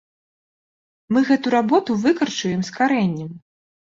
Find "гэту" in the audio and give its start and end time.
1.29-1.51